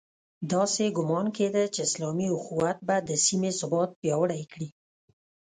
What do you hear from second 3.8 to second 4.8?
پیاوړی کړي.